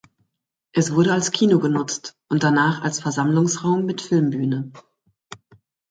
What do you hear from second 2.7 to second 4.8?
als Versammlungsraum mit Filmbühne.